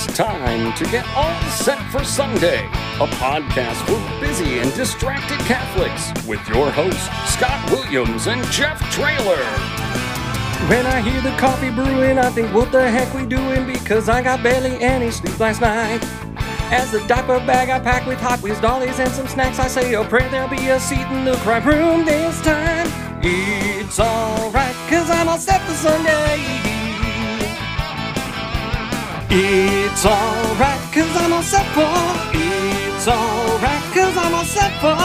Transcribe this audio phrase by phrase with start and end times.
[0.00, 2.66] It's time to get all set for Sunday,
[3.00, 9.42] a podcast for busy and distracted Catholics with your hosts, Scott Williams and Jeff Trailer.
[10.68, 13.66] When I hear the coffee brewing, I think, what the heck we doing?
[13.66, 16.04] Because I got barely any sleep last night.
[16.70, 19.96] As the diaper bag I pack with Hot Wheels dollies and some snacks, I say,
[19.96, 22.86] oh, pray there'll be a seat in the crime room this time.
[23.20, 26.67] It's alright, cause I'm all set for Sunday.
[29.30, 31.84] It's alright, cause I'm all set for.
[32.32, 34.96] It's alright, cause I'm all set for.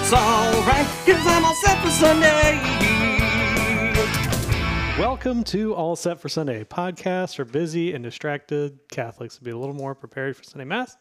[0.00, 2.58] It's alright, cause I'm all set for Sunday.
[4.98, 9.56] Welcome to All Set for Sunday, podcast for busy and distracted Catholics to be a
[9.56, 10.96] little more prepared for Sunday Mass.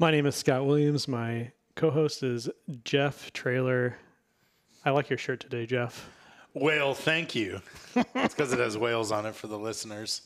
[0.00, 1.06] My name is Scott Williams.
[1.06, 2.50] My co host is
[2.82, 3.96] Jeff Trailer.
[4.84, 6.10] I like your shirt today, Jeff.
[6.52, 7.60] Whale, thank you.
[7.94, 10.22] it's because it has whales on it for the listeners.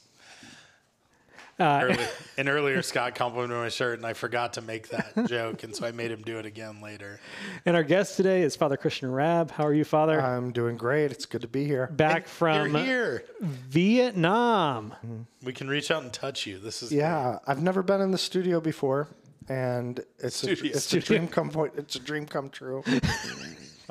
[1.60, 2.04] Uh, Early,
[2.38, 5.86] and earlier, Scott complimented my shirt, and I forgot to make that joke, and so
[5.86, 7.20] I made him do it again later.
[7.66, 9.50] and our guest today is Father Christian Raab.
[9.50, 10.18] How are you, Father?
[10.20, 11.10] I'm doing great.
[11.12, 11.88] It's good to be here.
[11.88, 13.24] Back from here.
[13.42, 14.94] Vietnam.
[15.42, 16.58] We can reach out and touch you.
[16.58, 19.08] This is Yeah, I've never been in the studio before,
[19.48, 20.72] and it's a, Studio.
[20.74, 21.74] it's a dream come point.
[21.76, 22.82] It's a dream come true.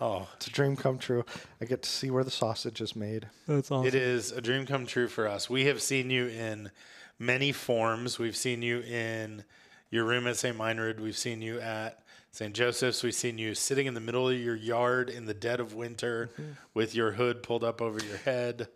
[0.01, 1.25] Oh, It's a dream come true.
[1.61, 3.27] I get to see where the sausage is made.
[3.49, 3.85] That's awesome.
[3.85, 5.49] it is a dream come true for us.
[5.49, 6.71] We have seen you in
[7.19, 8.17] many forms.
[8.17, 9.43] We've seen you in
[9.91, 10.57] your room at St.
[10.57, 10.99] Meinrad.
[10.99, 12.53] We've seen you at St.
[12.53, 13.03] Joseph's.
[13.03, 16.29] We've seen you sitting in the middle of your yard in the dead of winter
[16.33, 16.51] mm-hmm.
[16.73, 18.69] with your hood pulled up over your head.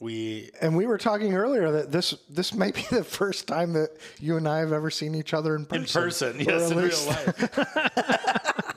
[0.00, 3.90] We And we were talking earlier that this this might be the first time that
[4.18, 6.02] you and I have ever seen each other in person.
[6.02, 8.72] in person, yes, at in real life.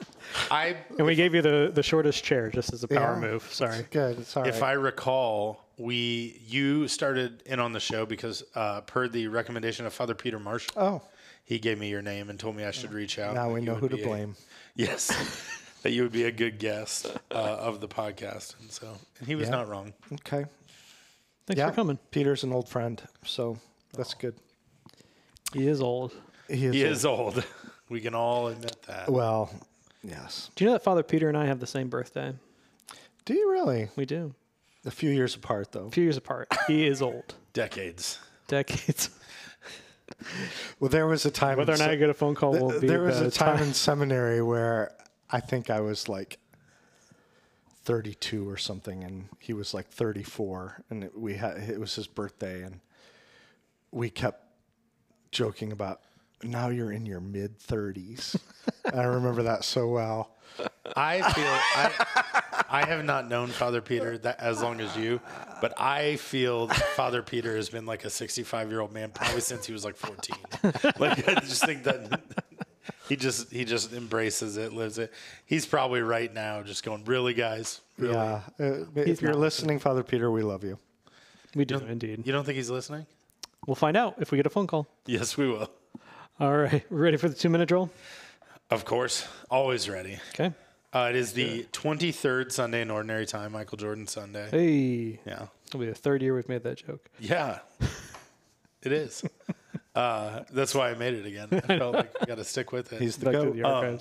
[0.50, 3.28] I, and we gave you the, the shortest chair just as a power Yeah.
[3.28, 3.42] move.
[3.52, 3.84] Sorry.
[3.90, 4.20] Good.
[4.20, 4.54] It's all right.
[4.54, 9.86] if I recall, we you started in on the show because uh, per the recommendation
[9.86, 11.02] of Father Peter Marshall, oh,
[11.44, 13.34] he gave me your name and told me I should reach out.
[13.34, 14.36] now we know who to be a- blame.
[14.74, 15.10] yes,
[15.82, 19.34] that you would be a good guest uh, of the podcast, and so and he
[19.34, 19.56] was Yeah.
[19.56, 19.92] not wrong.
[20.12, 20.44] Okay.
[21.46, 21.68] Thanks yeah.
[21.70, 21.98] for coming.
[22.10, 23.58] Peter's an old friend, so
[23.92, 24.34] that's good.
[25.52, 26.12] He is old.
[26.48, 26.74] He is.
[26.74, 26.92] He old.
[26.92, 27.44] is old.
[27.88, 29.08] We can all admit that.
[29.08, 29.48] Well,
[30.02, 30.50] yes.
[30.56, 32.32] Do you know that Father Peter and I have the same birthday?
[33.24, 33.90] Do you really?
[33.94, 34.34] We do.
[34.86, 35.86] A few years apart, though.
[35.86, 36.48] A few years apart.
[36.66, 37.34] He is old.
[37.52, 38.18] Decades.
[38.48, 39.10] Decades.
[40.78, 41.58] Well, there was a time.
[41.58, 43.60] Whether or not se- I get a phone call will be there was a time
[43.60, 44.92] in seminary where
[45.30, 46.38] I think I was like
[47.84, 52.06] 32 or something, and he was like 34, and it, we had it was his
[52.06, 52.80] birthday, and
[53.90, 54.44] we kept
[55.32, 56.02] joking about
[56.42, 58.38] now you're in your mid 30s.
[58.92, 60.30] I remember that so well.
[60.96, 65.20] I feel I, I have not known Father Peter that as long as you,
[65.60, 69.40] but I feel that Father Peter has been like a 65 year old man probably
[69.40, 70.36] since he was like 14.
[70.98, 72.22] Like I just think that
[73.08, 75.12] he just he just embraces it, lives it.
[75.44, 78.14] He's probably right now just going, really, guys, really.
[78.14, 80.78] Yeah, uh, if you're not listening, Father Peter, we love you.
[81.54, 82.26] We do indeed.
[82.26, 83.06] You don't think he's listening?
[83.66, 84.86] We'll find out if we get a phone call.
[85.06, 85.68] Yes, we will.
[86.38, 86.84] All right.
[86.90, 87.90] We're ready for the two minute drill?
[88.70, 90.18] Of course, always ready.
[90.34, 90.52] Okay.
[90.92, 94.48] Uh, it is the 23rd Sunday in Ordinary Time, Michael Jordan Sunday.
[94.50, 95.20] Hey.
[95.26, 95.46] Yeah.
[95.66, 97.08] It'll be the third year we've made that joke.
[97.18, 97.60] Yeah,
[98.82, 99.24] it is.
[99.94, 101.48] Uh, that's why I made it again.
[101.50, 103.00] I felt like we got to stick with it.
[103.00, 103.56] He's the Back to goat.
[103.56, 103.98] the Um,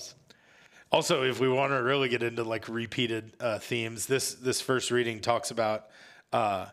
[0.92, 4.92] also, if we want to really get into like repeated uh, themes, this this first
[4.92, 5.86] reading talks about
[6.34, 6.66] uh,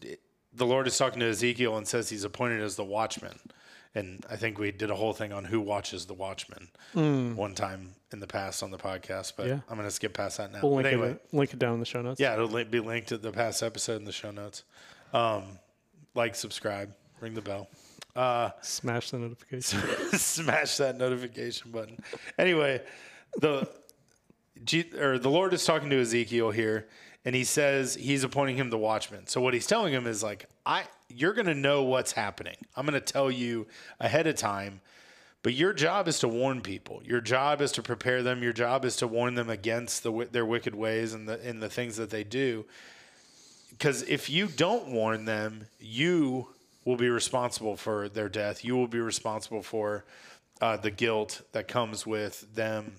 [0.00, 3.36] the Lord is talking to Ezekiel and says he's appointed as the watchman.
[3.96, 7.94] And I think we did a whole thing on who watches the watchman one time
[8.12, 9.60] in the past on the podcast, but Yeah.
[9.68, 10.60] I'm going to skip past that now.
[10.62, 12.20] we'll link, anyway, it, link it down in the show notes.
[12.20, 14.64] yeah, it'll be linked to the past episode in the show notes.
[15.14, 15.58] Um,
[16.14, 17.68] like, subscribe, ring the bell.
[18.62, 19.80] Smash the notification.
[20.12, 21.98] smash that notification button.
[22.38, 22.82] Anyway,
[23.40, 23.68] the
[24.64, 26.86] G, or the Lord is talking to Ezekiel here,
[27.24, 29.26] and he says he's appointing him the watchman.
[29.26, 32.56] So what he's telling him is like, I you're gonna know what's happening.
[32.76, 33.66] I'm gonna tell you
[34.00, 34.80] ahead of time.
[35.42, 37.02] But your job is to warn people.
[37.04, 38.42] Your job is to prepare them.
[38.42, 41.68] Your job is to warn them against the, their wicked ways and the and the
[41.68, 42.64] things that they do.
[43.70, 46.48] Because if you don't warn them, you
[46.84, 48.64] will be responsible for their death.
[48.64, 50.04] You will be responsible for
[50.60, 52.94] uh, the guilt that comes with them,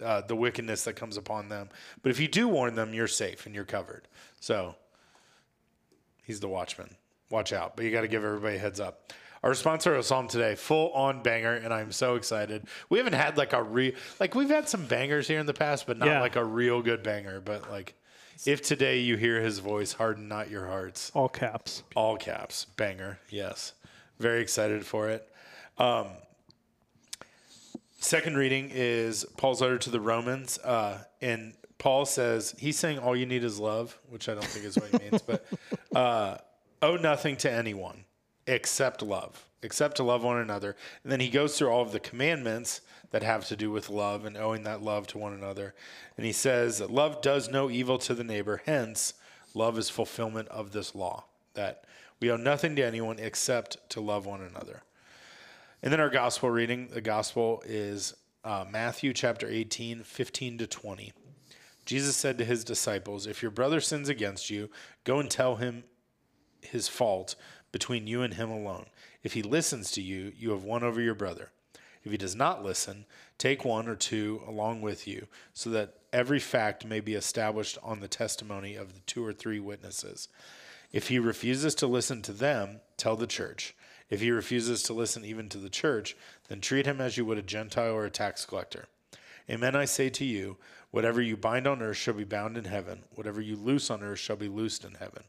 [0.00, 1.70] uh, the wickedness that comes upon them.
[2.02, 4.06] But if you do warn them, you're safe and you're covered.
[4.40, 4.74] So
[6.22, 6.96] he's the watchman.
[7.30, 7.76] Watch out.
[7.76, 9.12] But you got to give everybody a heads up.
[9.42, 12.66] Our sponsor of Psalm today, full on banger, and I'm so excited.
[12.90, 15.86] We haven't had like a re like we've had some bangers here in the past,
[15.86, 16.20] but not Yeah.
[16.20, 17.40] like a real good banger.
[17.40, 17.94] But like,
[18.44, 21.10] if today you hear his voice, harden not your hearts.
[21.14, 21.82] All caps.
[21.96, 23.72] All caps, banger, yes.
[24.18, 25.26] Very excited for it.
[25.78, 26.08] Um,
[27.98, 30.58] second reading is Paul's letter to the Romans.
[30.58, 34.66] Uh, and Paul says, he's saying all you need is love, which I don't think
[34.66, 35.46] is what he means, but
[35.94, 36.36] uh,
[36.82, 38.04] owe nothing to anyone
[38.46, 40.76] except love, except to love one another.
[41.02, 42.80] And then he goes through all of the commandments
[43.10, 45.74] that have to do with love and owing that love to one another.
[46.16, 48.62] And he says that love does no evil to the neighbor.
[48.64, 49.14] Hence,
[49.54, 51.24] love is fulfillment of this law
[51.54, 51.84] that
[52.20, 54.82] we owe nothing to anyone except to love one another.
[55.82, 61.12] And then our gospel reading, the gospel is uh, Matthew chapter 18, 15 to 20.
[61.86, 64.70] Jesus said to his disciples, If your brother sins against you,
[65.04, 65.84] go and tell him
[66.62, 67.34] his fault
[67.72, 68.86] between you and him alone.
[69.22, 71.50] If he listens to you, you have won over your brother.
[72.02, 73.04] If he does not listen,
[73.36, 78.00] take one or two along with you, so that every fact may be established on
[78.00, 80.28] the testimony of the two or three witnesses.
[80.92, 83.74] If he refuses to listen to them, tell the church.
[84.08, 86.16] If he refuses to listen even to the church,
[86.48, 88.86] then treat him as you would a Gentile or a tax collector.
[89.48, 90.56] Amen, I say to you,
[90.90, 94.18] whatever you bind on earth shall be bound in heaven, whatever you loose on earth
[94.18, 95.24] shall be loosed in heaven.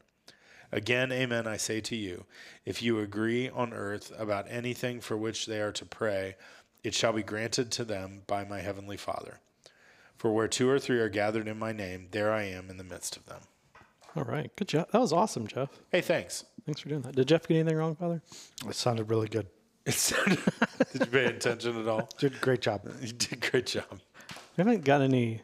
[0.72, 2.24] Again, amen, I say to you,
[2.64, 6.36] if you agree on earth about anything for which they are to pray,
[6.82, 9.38] it shall be granted to them by my heavenly Father.
[10.16, 12.84] For where two or three are gathered in my name, there I am in the
[12.84, 13.40] midst of them.
[14.16, 14.54] All right.
[14.56, 14.90] Good job.
[14.92, 15.70] That was awesome, Jeff.
[15.90, 16.44] Hey, thanks.
[16.64, 17.16] Thanks for doing that.
[17.16, 18.22] Did Jeff get anything wrong, Father?
[18.68, 19.46] It sounded really good.
[19.84, 20.38] It sounded,
[20.92, 22.08] did you pay attention at all?
[22.16, 22.88] Did great job.
[23.00, 24.00] You did great job.
[24.56, 25.42] We haven't got any.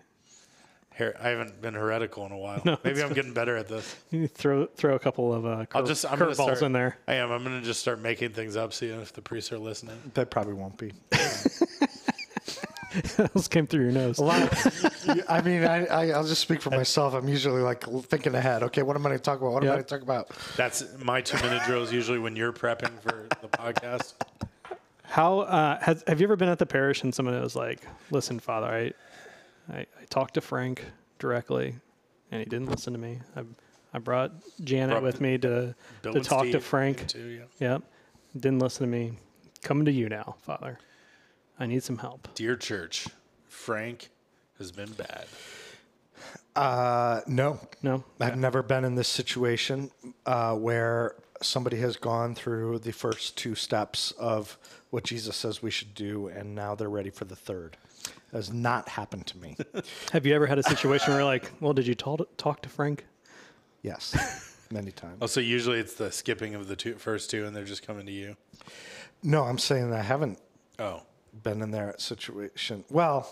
[0.98, 2.60] Her- I haven't been heretical in a while.
[2.84, 3.96] Maybe I'm getting better at this.
[4.10, 6.98] You throw throw a couple of uh, I'll just I'm curveballs start, in there.
[7.06, 7.30] I am.
[7.30, 9.96] I'm gonna just start making things up, seeing if the priests are listening.
[10.14, 10.92] That probably won't be.
[13.34, 14.18] Those came through your nose.
[14.18, 17.12] A lot of, I mean, I, I, I'll just speak for myself.
[17.14, 18.62] I'm usually like thinking ahead.
[18.64, 19.52] Okay, what am I going to talk about?
[19.52, 20.30] What am I going to talk about?
[20.56, 24.14] That's my two minute drill is usually when you're prepping for the podcast.
[25.04, 27.80] How uh, has have you ever been at the parish and someone was like,
[28.10, 28.92] "Listen, Father, I,
[29.72, 30.84] I, I talked to Frank
[31.18, 31.74] directly,
[32.30, 33.20] and he didn't listen to me.
[33.36, 33.42] I,
[33.92, 34.32] I brought
[34.62, 37.06] Janet Brought with me to Bill to and talk to Steve, Frank.
[37.06, 37.26] too,
[37.60, 37.70] yeah.
[37.72, 37.82] Yep,
[38.34, 39.12] didn't listen to me.
[39.62, 40.78] Coming to you now, Father.
[41.58, 42.28] I need some help.
[42.34, 43.08] Dear church,
[43.48, 44.10] Frank
[44.58, 45.26] has been bad.
[46.54, 49.90] Uh, no, No, I've never been in this situation
[50.26, 54.58] uh, where somebody has gone through the first two steps of
[54.90, 57.76] what Jesus says we should do, and now they're ready for the third.
[58.30, 59.56] That has not happened to me.
[60.12, 63.06] Have you ever had a situation where, like, well, did you talk talk to Frank?
[63.82, 65.18] yes, many times.
[65.22, 68.06] Oh, so usually it's the skipping of the two, first two, and they're just coming
[68.06, 68.36] to you.
[69.22, 70.38] No, I'm saying I haven't
[70.78, 71.02] Oh,
[71.42, 72.84] been in that situation.
[72.90, 73.28] Well,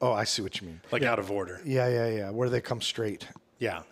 [0.00, 0.80] oh, I see what you mean.
[0.90, 1.60] like out of order.
[1.64, 2.30] Yeah, yeah, yeah.
[2.30, 3.26] Where they come straight.
[3.58, 3.82] Yeah.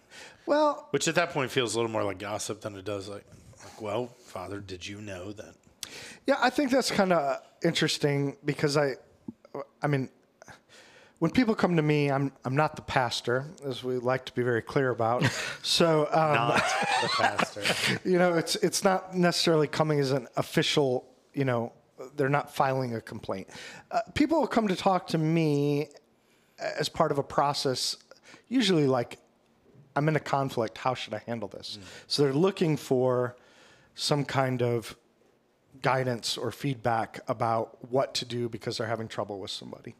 [0.46, 3.24] Well, Which at that point feels a little more like gossip than it does like,
[3.26, 3.37] like
[3.80, 5.54] well, Father, did you know that?
[6.26, 8.94] Yeah, I think that's kind of interesting because I,
[9.82, 10.10] I mean,
[11.18, 14.42] when people come to me, I'm I'm not the pastor, as we like to be
[14.42, 15.24] very clear about.
[15.62, 16.62] So um, Not
[17.02, 18.00] the pastor.
[18.08, 21.04] you know, it's it's not necessarily coming as an official.
[21.34, 21.72] You know,
[22.16, 23.48] they're not filing a complaint.
[23.90, 25.88] Uh, people will come to talk to me
[26.58, 27.96] as part of a process,
[28.48, 29.18] usually like,
[29.94, 30.78] I'm in a conflict.
[30.78, 31.78] How should I handle this?
[32.06, 33.36] So they're looking for
[33.98, 34.96] some kind of
[35.82, 39.96] guidance or feedback about what to do because they're having trouble with somebody.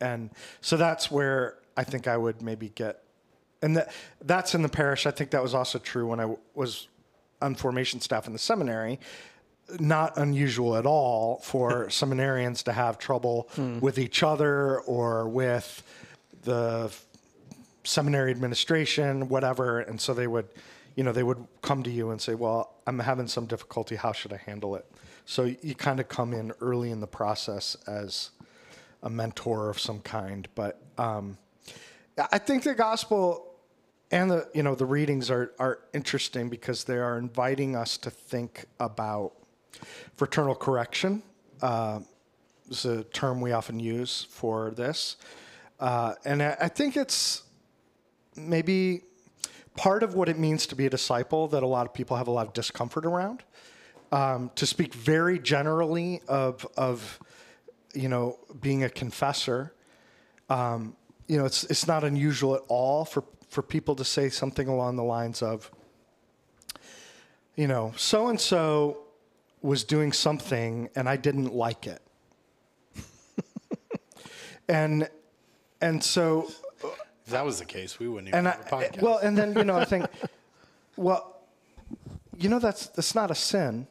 [0.00, 0.30] And
[0.60, 3.00] so that's where I think I would maybe get,
[3.62, 5.06] and that that's in the parish.
[5.06, 6.88] I think that was also true when I was
[7.40, 8.98] on formation staff in the seminary.
[9.78, 13.78] Not unusual at all for seminarians to have trouble hmm.
[13.78, 15.84] with each other or with
[16.42, 16.92] the
[17.84, 19.80] seminary administration, whatever.
[19.80, 20.48] And so they would,
[20.98, 23.94] you know, they would come to you and say, well, I'm having some difficulty.
[23.94, 24.84] How should I handle it?
[25.26, 28.30] So you kind of come in early in the process as
[29.04, 30.48] a mentor of some kind.
[30.56, 31.38] But um,
[32.32, 33.54] I think the gospel
[34.10, 38.10] and the, you know, the readings are, are interesting because they are inviting us to
[38.10, 39.34] think about
[40.16, 41.22] fraternal correction.
[41.62, 42.00] Uh,
[42.68, 45.16] is a term we often use for this.
[45.78, 47.44] Uh, and I, I think it's
[48.34, 49.02] maybe
[49.78, 52.26] part of what it means to be a disciple that a lot of people have
[52.26, 53.44] a lot of discomfort around.
[54.10, 57.20] Um, to speak very generally of, of,
[57.94, 59.72] you know, being a confessor,
[60.50, 60.96] um,
[61.28, 64.96] you know, it's, it's not unusual at all for, for people to say something along
[64.96, 65.70] the lines of,
[67.54, 68.98] you know, so and so
[69.62, 72.02] was doing something and I didn't like it.
[74.68, 75.08] and
[75.80, 76.50] and so
[77.28, 79.02] If that was the case, we wouldn't even and have a eh, podcast.
[79.02, 80.06] well, and then you know, I think,
[80.96, 81.42] well,
[82.38, 83.86] you know, that's that's not a sin.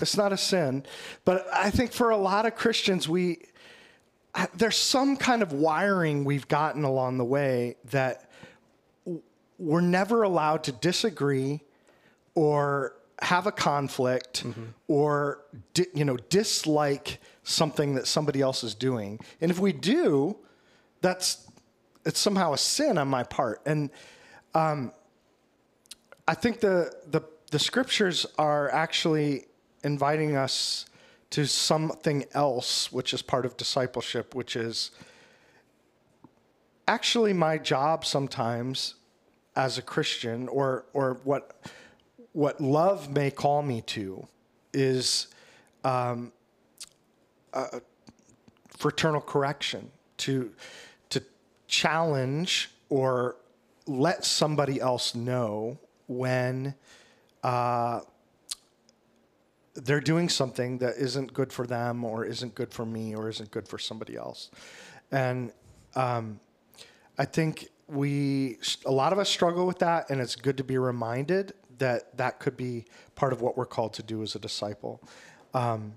[0.00, 0.84] It's not a sin.
[1.24, 3.38] But I think for a lot of Christians, we
[4.54, 8.30] there's some kind of wiring we've gotten along the way that
[9.58, 11.60] we're never allowed to disagree
[12.36, 14.62] or have a conflict mm-hmm.
[14.86, 15.40] or
[15.72, 19.18] di- you know dislike something that somebody else is doing.
[19.40, 20.36] And if we do,
[21.00, 21.48] that's
[22.04, 23.60] it's somehow a sin on my part.
[23.66, 23.90] And
[24.54, 24.92] um,
[26.26, 29.44] I think the, the the scriptures are actually
[29.84, 30.86] inviting us
[31.30, 34.90] to something else, which is part of discipleship, which is
[36.88, 38.94] actually my job sometimes
[39.54, 41.56] as a Christian, or or what
[42.32, 44.26] what love may call me to,
[44.72, 45.28] is
[45.84, 46.32] um,
[48.76, 50.50] fraternal correction to
[51.66, 53.36] challenge or
[53.86, 56.74] let somebody else know when
[57.42, 58.00] uh,
[59.74, 63.50] they're doing something that isn't good for them or isn't good for me or isn't
[63.50, 64.50] good for somebody else
[65.10, 65.52] and
[65.96, 66.38] um,
[67.18, 68.56] i think we
[68.86, 72.38] a lot of us struggle with that and it's good to be reminded that that
[72.38, 75.02] could be part of what we're called to do as a disciple
[75.54, 75.94] um,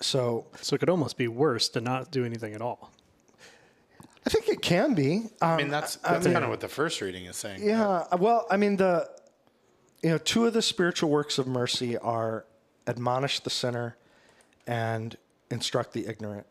[0.00, 2.92] so So it could almost be worse to not do anything at all.
[4.64, 7.36] I can be um, I mean, that's that's kind of what the first reading is
[7.36, 7.62] saying.
[7.62, 9.08] Yeah, well, I mean the
[10.04, 12.44] you know, two of the spiritual works of mercy are
[12.86, 13.96] admonish the sinner
[14.66, 15.16] and
[15.50, 16.46] instruct the ignorant.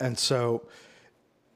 [0.00, 0.66] And so,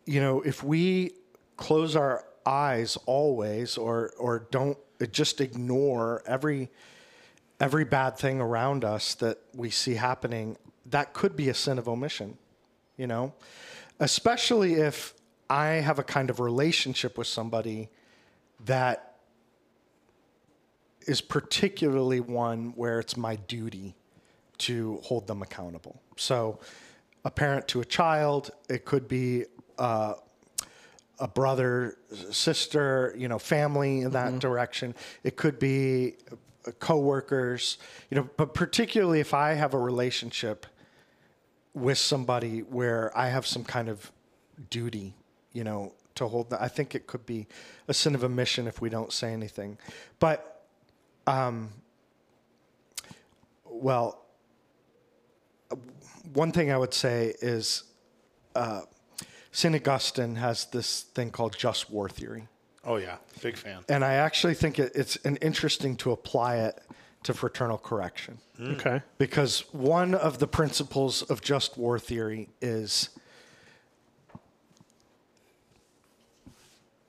[0.05, 1.15] you know, if we
[1.57, 4.79] close our eyes always or or don't
[5.11, 6.71] just ignore every
[7.59, 11.89] every bad thing around us that we see happening, that could be a sin of
[11.89, 12.39] omission,
[12.97, 13.33] you know?
[13.99, 15.14] Especially if
[15.49, 17.91] I have a kind of relationship with somebody
[18.65, 19.17] that
[21.07, 23.95] is particularly one where it's my duty
[24.59, 26.01] to hold them accountable.
[26.17, 26.61] So,
[27.25, 29.45] a parent to a child, it could be
[29.79, 30.15] uh,
[31.19, 31.97] a brother,
[32.31, 34.95] sister, you know, family in that direction.
[35.23, 36.15] It could be
[36.67, 37.79] uh, coworkers,
[38.11, 40.67] you know, but particularly if I have a relationship
[41.73, 44.13] with somebody where I have some kind of
[44.71, 45.15] duty,
[45.55, 46.61] you know, to hold that.
[46.61, 47.47] I think it could be
[47.89, 49.79] a sin of omission if we don't say anything.
[50.21, 50.67] But,
[51.27, 51.71] um,
[53.65, 54.21] well,
[56.33, 57.85] one thing I would say is
[58.55, 58.83] uh,
[59.53, 59.75] St.
[59.75, 62.49] Augustine has this thing called just war theory.
[62.85, 63.83] Oh yeah, big fan.
[63.89, 66.79] And I actually think it, it's an interesting to apply it
[67.23, 69.01] to fraternal correction Okay.
[69.17, 73.09] because one of the principles of just war theory is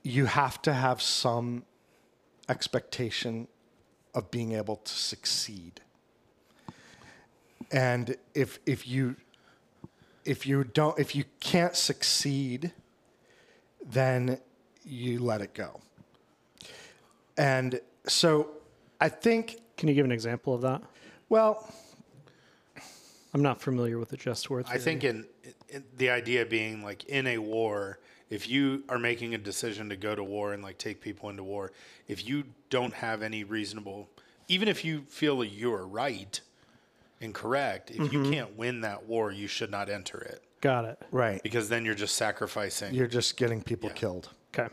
[0.06, 1.64] you have to have some
[2.48, 3.48] expectation
[4.14, 5.80] of being able to succeed.
[7.72, 9.16] And if if you
[10.24, 12.72] if you don't if you can't succeed,
[13.84, 14.38] then
[14.84, 15.80] you let it go.
[17.36, 18.50] And so
[19.00, 20.82] I think Can you give an example of that?
[21.28, 21.68] well,
[23.34, 24.66] I'm not familiar with the just word.
[24.68, 25.26] I think in,
[25.68, 29.96] in the idea being like in a war, if you are making a decision to
[29.96, 31.72] go to war and like take people into war,
[32.08, 34.08] if you don't have any reasonable,
[34.48, 36.40] even if you feel that you are right
[37.20, 38.32] and correct, if you mm-hmm.
[38.32, 40.98] can't win that war, you should not enter it Got it.
[41.10, 41.42] right.
[41.42, 42.94] because then you're just sacrificing.
[42.94, 44.30] You're just getting people killed.
[44.52, 44.72] Okay.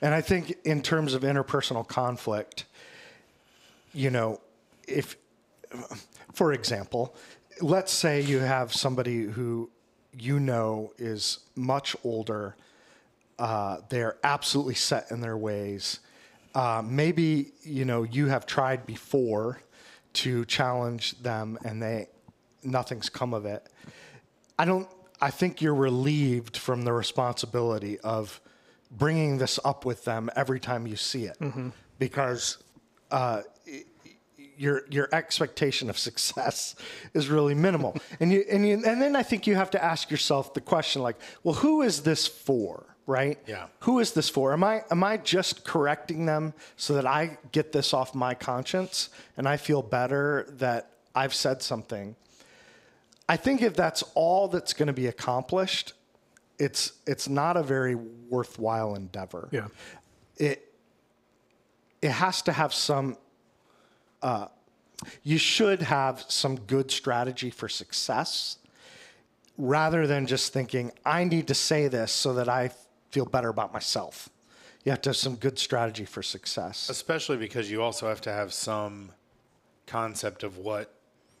[0.00, 2.64] And I think in terms of interpersonal conflict,
[3.92, 4.40] you know,
[4.86, 5.16] if,
[6.32, 7.14] for example,
[7.60, 9.70] let's say you have somebody who
[10.12, 12.56] you know is much older,
[13.38, 16.00] uh, they're absolutely set in their ways.
[16.54, 19.60] Uh, maybe you know you have tried before
[20.12, 22.08] to challenge them, and they
[22.62, 23.68] nothing's come of it.
[24.58, 24.88] I don't.
[25.20, 28.40] I think you're relieved from the responsibility of
[28.90, 31.36] bringing this up with them every time you see it,
[31.98, 32.58] because
[33.10, 33.42] uh,
[34.56, 36.74] your your expectation of success
[37.12, 37.96] is really minimal.
[38.20, 41.02] and you and you and then I think you have to ask yourself the question
[41.02, 42.93] like, well, who is this for?
[43.06, 43.38] Right?
[43.46, 43.66] Yeah.
[43.80, 44.52] Who is this for?
[44.52, 49.10] Am I am I just correcting them so that I get this off my conscience
[49.36, 52.16] and I feel better that I've said something?
[53.28, 55.92] I think if that's all that's going to be accomplished,
[56.58, 59.48] it's it's not a very worthwhile endeavor.
[59.50, 59.68] Yeah.
[60.36, 60.72] It
[62.00, 63.16] it has to have some
[64.22, 64.46] uh,
[65.22, 68.58] you should have some good strategy for success
[69.56, 72.70] rather than just thinking I need to say this so that I
[73.14, 74.28] feel better about myself.
[74.84, 76.88] You have to have some good strategy for success.
[76.90, 79.12] Especially because you also have to have some
[79.86, 80.90] concept of what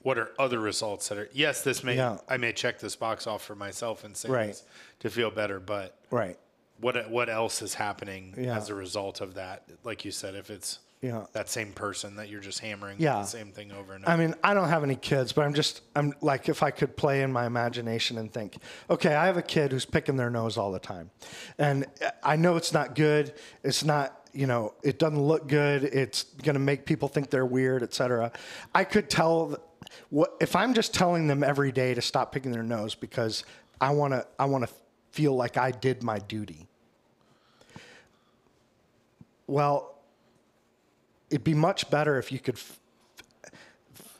[0.02, 2.18] what are other results that are yes, this may Yeah.
[2.28, 4.62] I may check this box off for myself and say Right.
[5.00, 6.38] to feel better, but Right.
[6.78, 8.56] what what else is happening Yeah.
[8.56, 9.64] as a result of that?
[9.82, 11.26] Like you said, if it's Yeah.
[11.34, 13.16] that same person that you're just hammering Yeah.
[13.20, 14.10] the same thing over and over.
[14.12, 16.96] I mean, I don't have any kids, but I'm just, I'm like, if I could
[16.96, 18.56] play in my imagination and think,
[18.88, 21.10] okay, I have a kid who's picking their nose all the time.
[21.58, 21.84] And
[22.22, 23.34] I know it's not good.
[23.62, 25.84] It's not, you know, it doesn't look good.
[25.84, 28.32] It's going to make people think they're weird, etc.
[28.74, 29.58] I could tell
[30.08, 33.44] what, if I'm just telling them every day to stop picking their nose because
[33.78, 34.72] I want to, I want to
[35.10, 36.66] feel like I did my duty.
[39.46, 39.93] Well,
[41.30, 42.78] it'd be much better if you could f-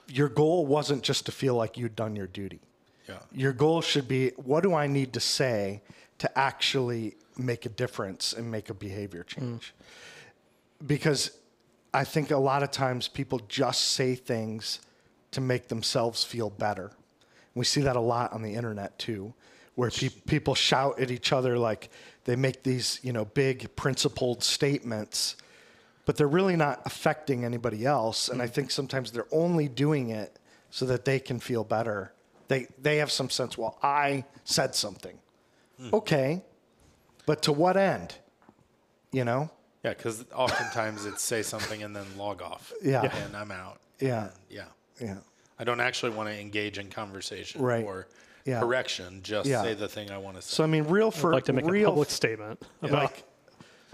[0.08, 2.60] your goal wasn't just to feel like you'd done your duty.
[3.08, 3.18] yeah.
[3.32, 5.82] Your goal should be what do I need to say
[6.18, 9.26] to actually make a difference and make a behavior mm.
[9.26, 9.74] change?
[10.86, 11.30] Because
[11.92, 14.80] I think a lot of times people just say things
[15.30, 16.90] to make themselves feel better.
[17.54, 19.32] We see that a lot on the internet too,
[19.74, 21.90] where pe- people shout at each other like
[22.24, 25.36] they make these, you know, big principled statements
[26.04, 28.28] but they're really not affecting anybody else.
[28.28, 30.38] And I think sometimes they're only doing it
[30.70, 32.12] so that they can feel better.
[32.48, 33.56] They they have some sense.
[33.56, 35.18] Well, I said something.
[35.78, 35.94] Hmm.
[35.94, 36.42] Okay,
[37.26, 38.16] but to what end?
[39.12, 39.50] You know?
[39.82, 42.72] Yeah, because oftentimes it's say something and then log off.
[42.82, 43.02] Yeah.
[43.24, 43.78] And I'm out.
[44.00, 44.64] Yeah, Yeah.
[45.00, 45.16] yeah,
[45.58, 47.84] I don't actually want to engage in conversation Right.
[47.84, 48.08] or
[48.44, 48.60] Yeah.
[48.60, 49.22] correction.
[49.22, 49.62] Just Yeah.
[49.62, 50.54] say the thing I want to say.
[50.56, 53.24] So I mean, real for I'd like to make real a public statement about like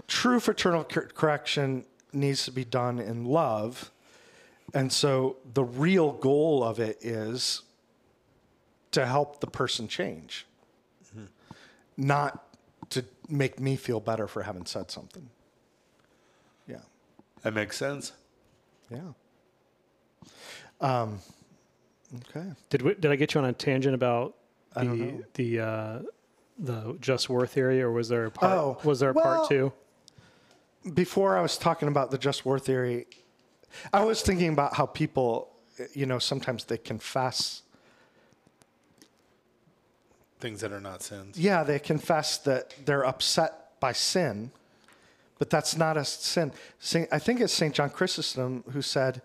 [0.07, 3.91] true fraternal correction needs to be done in love.
[4.73, 7.61] And so the real goal of it is
[8.91, 10.45] to help the person change.
[11.97, 12.43] Not
[12.91, 15.29] to make me feel better for having said something.
[16.67, 16.77] Yeah.
[17.43, 18.13] That makes sense.
[18.89, 18.99] yeah.
[20.79, 21.19] Um
[22.29, 22.47] okay.
[22.69, 24.35] Did we, did I get you on a tangent about
[24.75, 25.99] the the uh,
[26.57, 28.51] the just war theory, or was there a part?
[28.51, 29.73] Oh, was there a well- part two?
[30.93, 33.07] Before I was talking about the just war theory,
[33.93, 35.49] I was thinking about how people,
[35.93, 37.61] you know, sometimes they confess.
[40.39, 41.37] Things that are not sins.
[41.37, 44.51] Yeah, they confess that they're upset by sin,
[45.37, 46.51] but that's not a sin.
[47.11, 47.73] I think it's St.
[47.73, 49.21] John Chrysostom who said,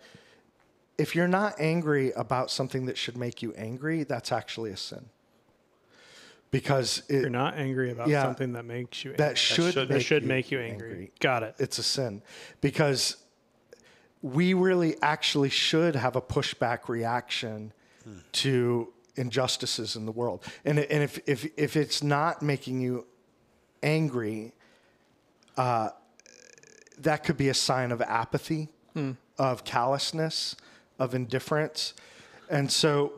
[0.98, 5.06] if you're not angry about something that should make you angry, that's actually a sin.
[6.56, 8.22] Because it, You're not angry about Yeah.
[8.22, 9.26] something that makes you angry.
[9.26, 11.12] that should, should- make should you make you angry.
[11.20, 11.54] Got it.
[11.58, 12.22] it's a sin
[12.62, 13.16] because
[14.22, 17.74] we really actually should have a pushback reaction
[18.32, 20.44] to injustices in the world.
[20.64, 23.06] And, and if, if, if it's not making you
[23.82, 24.54] angry,
[25.58, 25.90] uh,
[27.00, 28.68] that could be a sign of apathy,
[29.38, 30.56] of callousness,
[30.98, 31.92] of indifference.
[32.48, 33.12] And so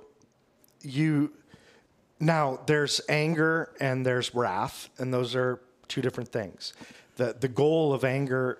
[0.83, 1.33] you,
[2.21, 6.73] now there's anger and there's wrath, and those are two different things.
[7.17, 8.59] The, the goal of anger,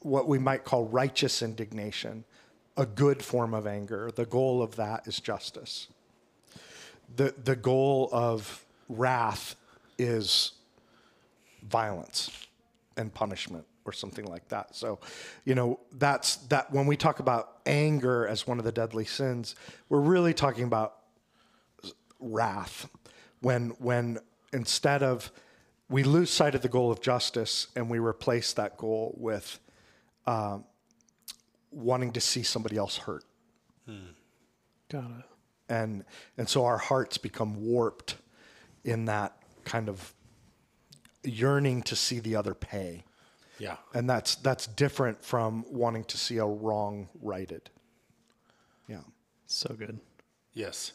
[0.00, 2.24] what we might call righteous indignation,
[2.76, 5.88] a good form of anger, the goal of that is justice.
[7.16, 9.56] The, the goal of wrath
[9.98, 10.52] is
[11.68, 12.30] violence
[12.96, 14.74] and punishment or something like that.
[14.74, 15.00] So,
[15.44, 19.54] you know, that's that when we talk about anger as one of the deadly sins,
[19.88, 20.96] we're really talking about
[22.22, 22.88] wrath
[23.40, 24.18] when when
[24.52, 25.30] instead of
[25.88, 29.58] we lose sight of the goal of justice and we replace that goal with
[30.26, 30.64] um,
[31.70, 33.24] wanting to see somebody else hurt
[34.88, 35.24] Got it.
[35.68, 36.04] and
[36.38, 38.16] and so our hearts become warped
[38.84, 40.14] in that kind of
[41.24, 43.04] yearning to see the other pay
[43.58, 43.76] Yeah.
[43.94, 47.70] and that's that's different from wanting to see a wrong righted
[48.88, 49.00] yeah
[49.46, 49.98] So good.
[50.54, 50.92] Yes.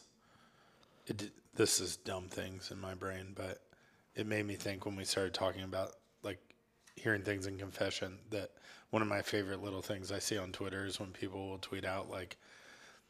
[1.08, 3.60] It, this is dumb things in my brain, but
[4.14, 5.92] it made me think when we started talking about
[6.22, 6.38] like
[6.96, 8.50] hearing things in confession that
[8.90, 11.84] one of my favorite little things I see on Twitter is when people will tweet
[11.84, 12.36] out like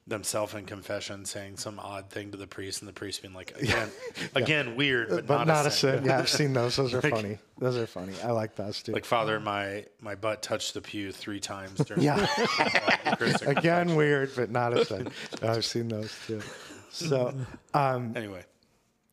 [0.06, 3.52] themselves in confession saying some odd thing to the priest and the priest being like
[3.60, 3.90] again
[4.34, 5.98] again weird but, uh, but not, a sin.
[5.98, 6.04] sin.
[6.06, 6.76] Yeah i've seen those.
[6.76, 7.38] Those are funny.
[7.58, 8.14] Those are funny.
[8.24, 8.92] I like those too.
[8.92, 12.16] Like father, my my butt touched the pew three times during Yeah.
[12.16, 15.08] the Eucharistic again weird but not a sin.
[15.42, 16.40] I've seen those too
[16.90, 17.34] so
[17.74, 18.44] um, Anyway,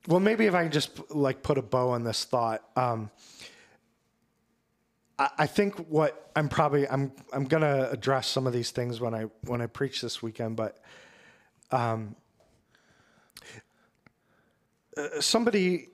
[0.07, 2.63] Well, maybe if I can just like put a bow on this thought.
[2.75, 3.09] Um,
[5.17, 9.13] I, I think what I'm probably I'm I'm gonna address some of these things when
[9.13, 10.77] I when I preach this weekend, but
[11.71, 12.15] um,
[14.97, 15.89] uh, somebody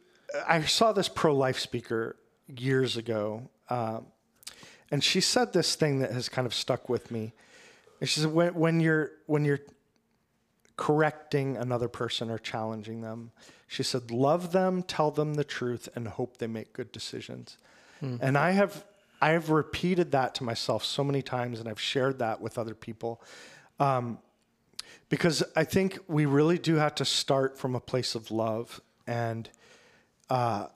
[0.48, 2.16] I saw this pro life speaker
[2.48, 4.08] years ago, um,
[4.92, 7.34] and she said this thing that has kind of stuck with me.
[8.00, 9.60] And she said when when you're when you're
[10.78, 13.32] correcting another person or challenging them.
[13.68, 17.58] She said, Love them, tell them the truth, and hope they make good decisions.
[18.22, 18.84] And I have
[19.22, 22.74] I have repeated that to myself so many times, and I've shared that with other
[22.74, 23.22] people.
[23.80, 24.18] Um,
[25.10, 28.82] because I think we really do have to start from a place of love.
[29.06, 29.50] And
[30.30, 30.68] uh,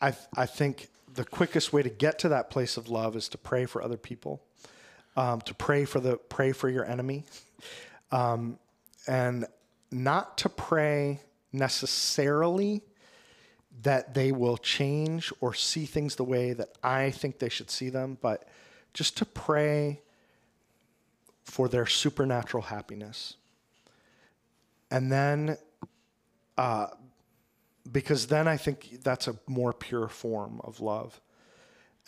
[0.00, 3.38] I, I think the quickest way to get to that place of love is to
[3.38, 4.42] pray for other people,
[5.16, 7.24] um, to pray for the pray for your enemy,
[8.10, 8.58] um,
[9.06, 9.46] and
[9.90, 11.20] not to pray
[11.52, 12.82] necessarily
[13.82, 17.90] that they will change or see things the way that I think they should see
[17.90, 18.48] them, but
[18.94, 20.00] just to pray
[21.44, 23.36] for their supernatural happiness.
[24.90, 25.58] And then,
[26.56, 26.88] uh,
[27.90, 31.20] because then I think that's a more pure form of love.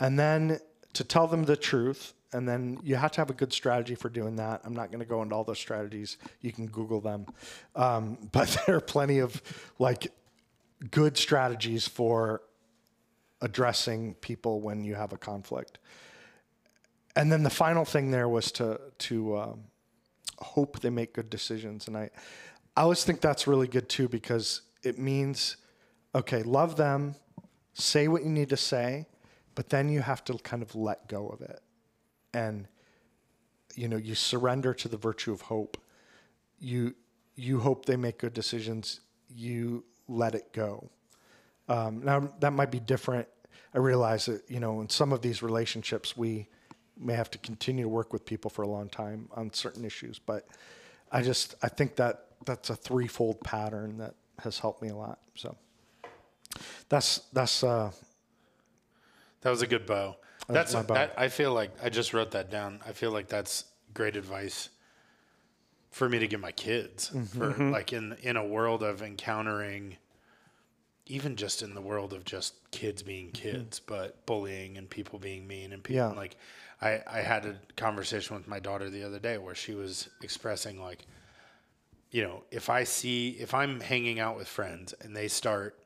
[0.00, 0.58] And then
[0.94, 4.08] to tell them the truth, and then you have to have a good strategy for
[4.08, 4.60] doing that.
[4.64, 6.18] I'm not going to go into all those strategies.
[6.40, 7.26] You can Google them.
[7.74, 9.42] Um, but there are plenty of
[9.78, 10.12] like
[10.90, 12.42] good strategies for
[13.40, 15.78] addressing people when you have a conflict.
[17.16, 19.64] And then the final thing there was to to um,
[20.38, 22.10] hope they make good decisions, and I
[22.76, 25.56] I always think that's really good too because it means
[26.14, 27.16] okay, love them,
[27.74, 29.06] say what you need to say,
[29.54, 31.60] but then you have to kind of let go of it,
[32.34, 32.66] and
[33.74, 35.76] you know you surrender to the virtue of hope.
[36.58, 36.94] You
[37.36, 39.00] you hope they make good decisions.
[39.28, 40.90] You let it go.
[41.68, 43.28] Um, now that might be different.
[43.74, 46.48] I realize that you know in some of these relationships we
[46.96, 50.18] may have to continue to work with people for a long time on certain issues,
[50.18, 50.48] but
[51.12, 55.18] I just I think that that's a threefold pattern that has helped me a lot.
[55.34, 55.56] So
[56.88, 57.92] that's that's uh,
[59.42, 60.16] That was a good bow.
[60.48, 61.14] That's my that.
[61.16, 62.80] I feel like I just wrote that down.
[62.86, 64.70] I feel like that's great advice
[65.90, 67.38] for me to give my kids Mm-hmm.
[67.38, 69.96] for like in in a world of encountering,
[71.06, 75.46] even just in the world of just kids being kids, but bullying and people being
[75.46, 76.14] mean and people Mm-hmm.
[76.14, 76.20] Yeah.
[76.20, 76.36] like.
[76.80, 80.80] I, I had a conversation with my daughter the other day where she was expressing
[80.80, 81.04] like,
[82.12, 85.76] you know, if I see if I'm hanging out with friends and they start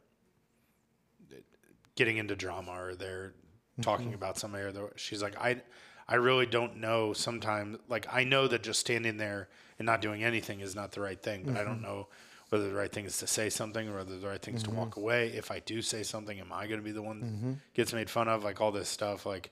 [1.96, 3.32] getting into drama or they're
[3.80, 4.14] talking mm-hmm.
[4.14, 5.62] about somebody or they're, she's like I
[6.08, 10.22] I really don't know sometimes like I know that just standing there and not doing
[10.22, 11.84] anything is not the right thing but I don't mm-hmm.
[11.84, 12.08] know
[12.50, 14.68] whether the right thing is to say something or whether the right thing is to
[14.68, 14.78] mm-hmm.
[14.80, 15.28] walk away.
[15.28, 18.10] If I do say something am I going to be the one that gets made
[18.10, 18.44] fun of?
[18.44, 19.50] Like all this stuff like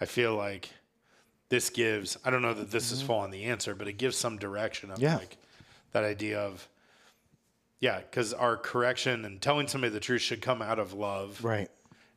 [0.00, 0.70] I feel like
[1.48, 4.16] this gives I don't know that this is full on the answer but it gives
[4.16, 5.16] some direction of Yeah.
[5.16, 5.38] like
[5.92, 6.68] that idea of
[7.80, 11.70] yeah because our correction and telling somebody the truth should come out of love right.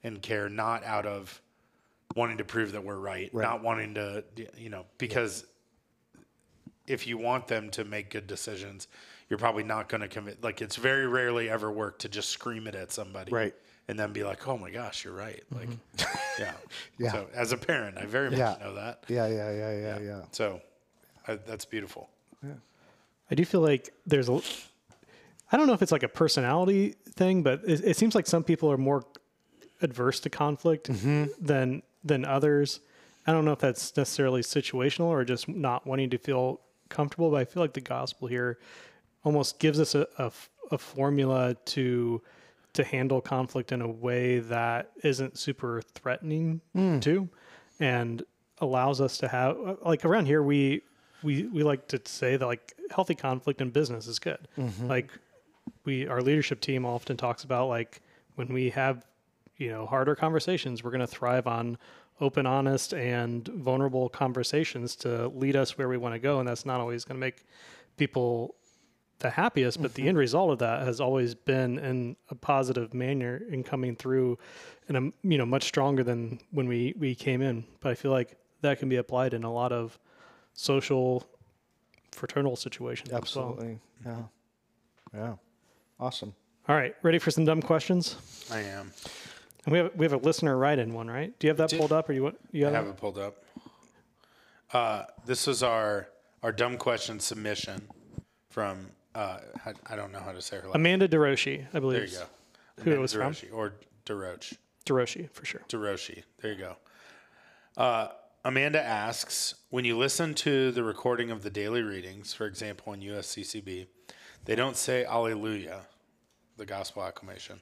[0.03, 1.41] and care, not out of
[2.15, 4.23] wanting to prove that we're right, not wanting to,
[4.57, 5.45] you know, because
[6.87, 8.87] if you want them to make good decisions,
[9.29, 10.43] you're probably not going to commit.
[10.43, 13.55] Like it's very rarely ever work to just scream it at somebody, Right.
[13.87, 15.69] And then be like, "Oh my gosh, you're right!" Mm-hmm.
[15.69, 16.53] Like, yeah,
[16.97, 17.11] Yeah.
[17.11, 18.55] So as a parent, I very much Yeah.
[18.59, 19.03] know that.
[19.07, 20.21] Yeah, yeah, yeah, yeah, yeah.
[20.31, 20.59] So
[21.27, 22.09] I, that's beautiful.
[23.29, 24.39] I do feel like there's a.
[25.51, 28.43] I don't know if it's like a personality thing, but it, it seems like some
[28.43, 29.03] people are more
[29.81, 31.25] adverse to conflict mm-hmm.
[31.39, 32.79] than than others.
[33.27, 37.37] I don't know if that's necessarily situational or just not wanting to feel comfortable, but
[37.37, 38.59] I feel like the gospel here
[39.23, 42.21] almost gives us a formula to
[42.73, 46.99] to handle conflict in a way that isn't super threatening hmm.
[46.99, 47.29] to
[47.79, 48.21] and
[48.59, 50.81] allows us to have like around here we
[51.23, 54.47] we we like to say that like healthy conflict in business is good.
[54.57, 54.87] Mm-hmm.
[54.87, 55.11] Like
[55.83, 58.01] we our leadership team often talks about like
[58.35, 59.05] when we have
[59.57, 61.77] you know harder conversations we're going to thrive on
[62.21, 66.65] open honest and vulnerable conversations to lead us where we want to go and that's
[66.65, 67.45] not always going to make
[67.97, 68.55] people
[69.19, 70.09] the happiest but the mm-hmm.
[70.09, 74.37] end result of that has always been in a positive manner in coming through
[74.87, 78.11] and a you know much stronger than when we we came in but i feel
[78.11, 79.97] like that can be applied in a lot of
[80.53, 81.27] social
[82.11, 83.49] fraternal situations as well.
[83.49, 83.79] Absolutely.
[84.05, 84.21] Yeah.
[85.13, 85.33] Yeah.
[85.99, 86.33] Awesome.
[86.67, 88.17] all right ready for some dumb questions
[88.51, 88.91] I am.
[89.65, 91.37] And we have we have a listener write in one, right?
[91.39, 93.17] Do you have that pulled up, or you want you I have, have it pulled
[93.17, 93.43] up.
[94.71, 96.07] Uh, this is our
[96.43, 97.87] our dumb question submission
[98.49, 100.75] from uh, I, I don't know how to say her last.
[100.75, 101.99] Amanda DeRoshi, I believe.
[101.99, 102.25] There you go.
[102.77, 103.33] Who it Amanda was from?
[103.33, 103.73] DeRoshi, or
[104.05, 104.53] DeRoche.
[104.85, 105.61] DeRoshi for sure.
[105.67, 106.23] DeRoshi.
[106.41, 106.75] There you go.
[107.75, 108.09] Uh,
[108.43, 113.01] Amanda asks When you listen to the recording of the daily readings, for example, in
[113.01, 113.87] USCCB,
[114.45, 115.81] they don't say Alleluia,
[116.57, 117.61] the gospel acclamation.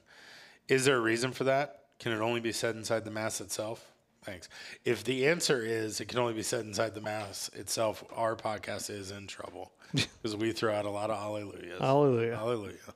[0.68, 1.83] Is there a reason for that?
[1.98, 3.94] Can it only be said inside the Mass itself?
[4.24, 4.48] Thanks.
[4.84, 8.88] If the answer is it can only be said inside the mass itself, our podcast
[8.88, 11.78] is in trouble because we throw out a lot of hallelujahs.
[11.78, 12.36] Hallelujah.
[12.36, 12.94] Hallelujah.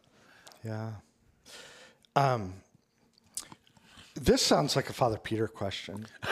[0.65, 0.91] Yeah.
[2.17, 2.55] Um,
[4.15, 6.07] this sounds like a Father Peter question.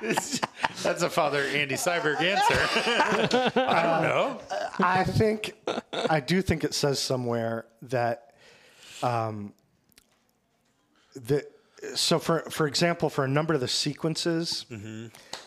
[0.00, 3.52] That's a Father Andy Syberg answer.
[3.60, 4.40] I don't know.
[4.78, 5.54] I think,
[5.92, 8.34] I do think it says somewhere that,
[9.02, 9.54] um,
[11.14, 11.50] that,
[11.94, 14.66] so for, for example, for a number of the sequences,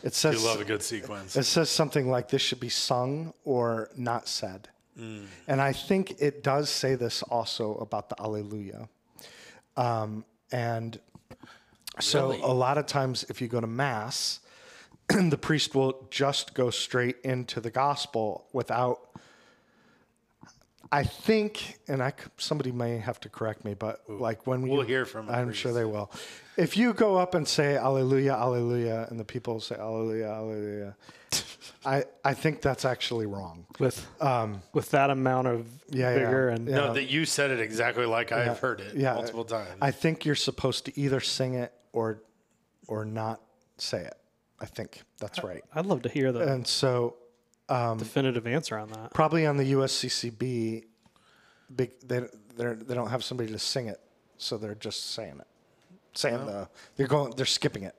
[0.04, 1.36] it says You love a good sequence.
[1.36, 4.70] it says something like this should be sung or not said.
[4.98, 8.88] And I think it does say this also about the Alleluia.
[9.76, 10.24] Um,
[10.54, 10.98] and
[12.00, 12.42] so Really?
[12.42, 14.40] a lot of times if you go to mass,
[15.10, 19.02] the priest will just go straight into the gospel without
[21.00, 24.70] I think, and I c- somebody may have to correct me, but like when we,
[24.70, 26.10] We'll hear from a I'm sure they will.
[26.58, 30.96] If you go up and say Alleluia, Alleluia, and the people say Alleluia, Alleluia,
[31.86, 33.66] I I think that's actually wrong.
[33.80, 33.98] With
[34.74, 36.76] with that amount of Um, Yeah, yeah, vigor and yeah.
[36.76, 39.16] no, that you said it exactly like I've heard it Yeah.
[39.16, 39.78] multiple times.
[39.82, 42.22] I think you're supposed to either sing it or
[42.88, 43.42] or not
[43.78, 44.16] say it.
[44.62, 45.64] I think that's right.
[45.76, 46.48] I'd love to hear that.
[46.48, 47.18] And so
[47.68, 49.14] Um, definitive answer on that.
[49.14, 50.84] probably on the USCCB,
[51.76, 52.20] big they
[52.58, 54.00] they they don't have somebody to sing it,
[54.38, 55.48] so they're just saying it,
[56.14, 57.96] saying the they're going they're skipping it.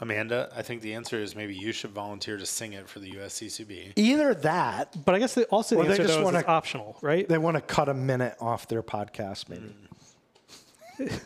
[0.00, 3.10] Amanda, I think the answer is maybe you should volunteer to sing it for the
[3.14, 3.94] USCCB.
[3.96, 6.96] Either that, But I guess they, also the they answer just is wanna- it's optional,
[7.02, 7.28] right?
[7.28, 9.74] they want to cut a minute off their podcast, maybe.
[11.00, 11.20] Mm.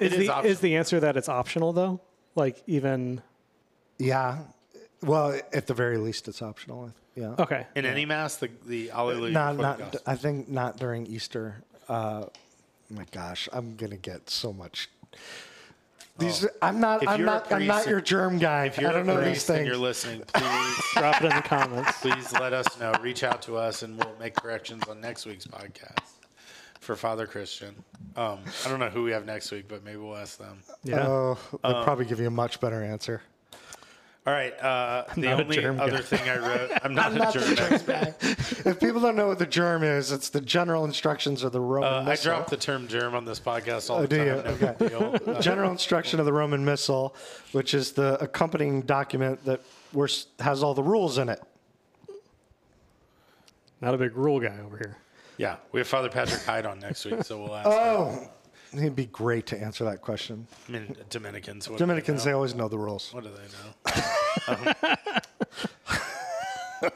[0.00, 0.50] Is, is the, optional.
[0.50, 2.00] is the answer that it's optional though?
[2.34, 3.22] Like even
[3.98, 4.38] Yeah.
[5.02, 6.92] Well, at the very least, it's optional.
[7.14, 7.34] Yeah.
[7.38, 7.66] okay.
[7.74, 9.30] In any mass, the the Alleluia.
[9.32, 10.00] not before the not gospel.
[10.06, 11.62] I think not during Easter.
[11.88, 12.24] Uh,
[12.90, 14.88] my gosh, I'm gonna get so much.
[16.18, 18.66] These I'm not If I'm you're not I'm not your germ guy.
[18.66, 19.68] If you're I don't know these priest and things.
[19.68, 21.92] you're listening, please Drop it in the comments.
[22.00, 22.92] please let us know.
[23.00, 25.96] Reach out to us, and we'll make corrections on next week's podcast
[26.80, 27.74] for Father Christian.
[28.16, 30.58] Um, I don't know who we have next week, but maybe we'll ask them.
[30.84, 31.06] Yeah.
[31.06, 33.22] Oh, they'll Um, probably give you a much better answer.
[34.30, 34.56] All right.
[34.62, 36.02] Uh, the not a only germ other guy.
[36.02, 38.14] thing I wrote, I'm not, Not a the germ germ guy.
[38.70, 41.92] if people don't know what the germ is, it's the general instructions of the Roman
[41.92, 42.30] Uh, I Missal.
[42.36, 44.26] drop the term germ on this podcast all Oh, the do time.
[44.26, 44.42] you?
[44.44, 44.88] No big
[45.24, 45.34] deal.
[45.36, 47.16] Uh, general instruction of the Roman Missal,
[47.50, 49.62] which is the accompanying document that
[49.92, 50.06] we're,
[50.38, 51.42] has all the rules in it.
[53.80, 54.96] Not a big rule guy over here.
[55.38, 57.66] yeah, we have Father Patrick Hyde on next week, so we'll ask.
[57.68, 58.28] Oh,
[58.78, 60.46] he'd be great to answer that question.
[60.68, 61.68] I mean, Dominicans.
[61.68, 63.12] What do they Dominicans, they always know the rules.
[63.12, 64.02] What do they know?
[64.48, 64.68] Um,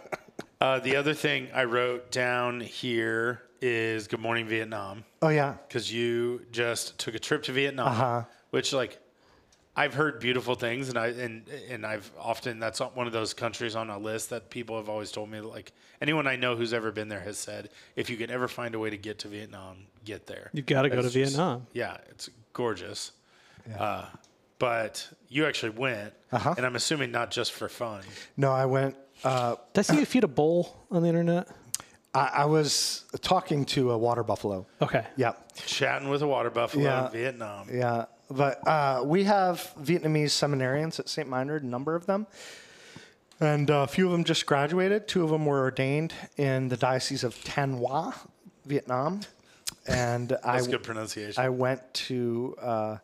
[0.60, 5.92] uh, the other thing I wrote down here is Good Morning Vietnam Oh yeah, because
[5.92, 8.22] you just took a trip to Vietnam, Uh-huh.
[8.50, 8.98] which like
[9.76, 13.74] I've heard beautiful things, and I and and I've often that's one of those countries
[13.74, 16.92] on a list that people have always told me like anyone I know who's ever
[16.92, 19.78] been there has said if you could ever find a way to get to Vietnam,
[20.04, 20.50] get there.
[20.52, 21.66] You've got to go to just- Vietnam.
[21.72, 23.12] Yeah, it's gorgeous.
[23.78, 24.04] Uh,
[24.58, 26.54] but you actually went, Uh-huh.
[26.56, 28.02] and I'm assuming not just for fun.
[28.36, 28.96] no, I went.
[29.22, 31.48] Uh, Did I see you feed a bowl on the internet?
[32.14, 34.66] I, I was talking to a water buffalo.
[34.82, 35.04] Okay.
[35.16, 35.32] Yeah,
[35.66, 37.06] Chatting with a water buffalo Yeah.
[37.06, 37.68] in Vietnam.
[37.72, 38.04] yeah.
[38.30, 41.28] But uh, we have Vietnamese seminarians at St.
[41.28, 42.26] Meinrad, a number of them.
[43.40, 45.06] And uh, a few of them just graduated.
[45.08, 48.14] Two of them were ordained in the Diocese of Thanh Hoa,
[48.64, 49.20] Vietnam.
[49.86, 51.42] And I, That's good pronunciation.
[51.42, 52.96] I went to uh,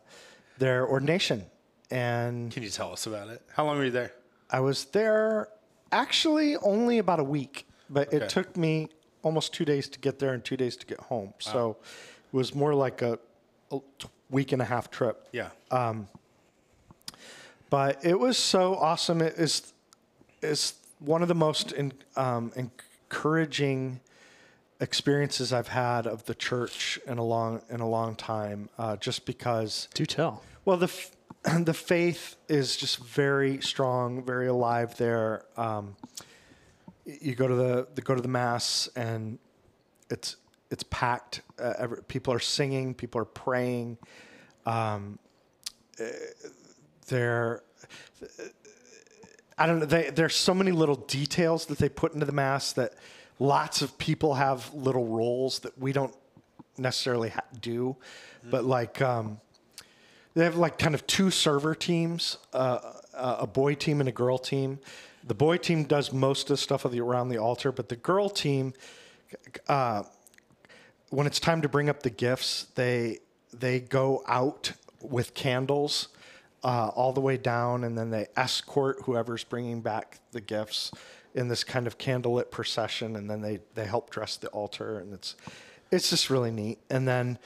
[0.61, 1.43] their ordination.
[1.89, 3.41] And Can you tell us about it?
[3.55, 4.13] How long were you there?
[4.51, 5.47] I was there
[5.91, 8.17] actually only about a week, but Okay.
[8.17, 8.87] it took me
[9.23, 11.33] almost two days to get there and two days to get home.
[11.39, 11.77] So
[12.31, 13.17] it was more like a,
[13.71, 13.79] a
[14.29, 15.27] week and a half trip.
[15.31, 15.49] Yeah.
[17.71, 19.21] But it was so awesome.
[19.21, 19.73] It is
[20.41, 23.99] is one of the most in, um, encouraging
[24.79, 28.69] experiences I've had of the church in a long in a long time.
[28.77, 30.43] Uh, just because Do tell.
[30.63, 31.11] Well, the f-
[31.65, 35.45] the faith is just very strong, very alive there.
[35.57, 35.95] Um,
[37.05, 39.39] you go to the, the go to the mass, and
[40.09, 40.35] it's
[40.69, 41.41] it's packed.
[41.59, 43.97] Uh, every, people are singing, people are praying.
[44.67, 45.17] Um,
[45.99, 46.05] uh,
[47.07, 47.63] they're
[49.57, 49.85] I don't know.
[49.85, 52.93] They, there's so many little details that they put into the mass that
[53.39, 56.15] lots of people have little roles that we don't
[56.77, 57.95] necessarily ha- do,
[58.43, 59.01] but like.
[59.01, 59.39] Um,
[60.33, 62.79] they have like kind of two server teams, uh,
[63.13, 64.79] a boy team and a girl team.
[65.25, 67.95] The boy team does most of the stuff of the, around the altar, but the
[67.95, 68.73] girl team,
[69.67, 70.03] uh,
[71.09, 73.19] when it's time to bring up the gifts, they
[73.53, 76.07] they go out with candles
[76.63, 80.91] uh, all the way down, and then they escort whoever's bringing back the gifts
[81.35, 85.13] in this kind of candlelit procession, and then they they help dress the altar, and
[85.13, 85.35] it's
[85.91, 86.79] it's just really neat.
[86.89, 87.37] And then.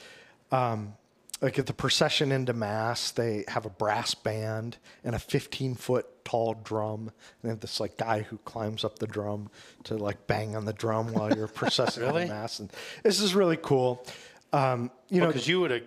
[0.52, 0.94] Um,
[1.40, 6.06] like at the procession into mass, they have a brass band and a 15 foot
[6.24, 7.00] tall drum.
[7.00, 7.10] And
[7.42, 9.50] they have this like guy who climbs up the drum
[9.84, 12.24] to like bang on the drum while you're processing Really?
[12.24, 12.58] the mass.
[12.58, 12.72] And
[13.02, 14.04] this is really cool.
[14.52, 15.82] Um, you know, Because you would have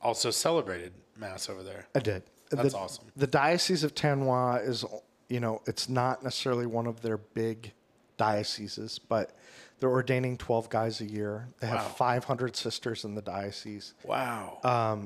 [0.00, 1.86] also celebrated mass over there.
[1.94, 2.22] I did.
[2.50, 3.06] That's the, awesome.
[3.16, 4.84] The Diocese of Tanois is,
[5.28, 7.72] you know, it's not necessarily one of their big
[8.16, 9.36] dioceses, but
[9.78, 11.48] they're ordaining 12 guys a year.
[11.60, 11.88] They have Wow.
[11.88, 13.94] 500 sisters in the diocese.
[14.04, 14.58] Wow.
[14.62, 14.96] Uh,